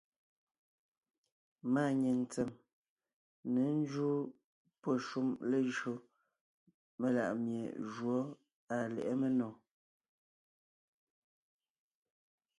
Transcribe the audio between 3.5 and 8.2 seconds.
ne njúu pɔ́ shúm léjÿo melaʼmie jǔɔ